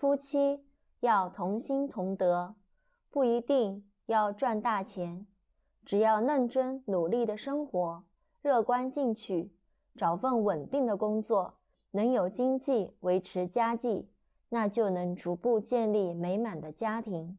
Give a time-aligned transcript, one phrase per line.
[0.00, 0.64] 夫妻
[1.00, 2.54] 要同心同德
[3.10, 5.26] 不一定要赚大钱
[5.84, 8.02] 只要认真努力的生活
[8.40, 9.52] 乐观进取
[9.96, 11.58] 找份稳定的工作
[11.90, 14.08] 能有经济维持家计
[14.48, 17.36] 那就能逐步建立美满的家庭。